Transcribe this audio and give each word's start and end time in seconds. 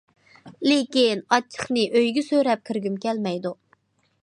لېكىن 0.67 1.21
ئاچچىقنى 1.35 1.85
ئۆيگە 1.99 2.25
سۆرەپ 2.31 2.65
كىرگۈم 2.71 2.99
كەلمەيدۇ. 3.07 3.55